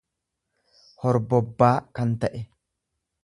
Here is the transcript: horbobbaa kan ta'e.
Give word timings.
horbobbaa 1.03 1.71
kan 1.99 2.17
ta'e. 2.25 2.43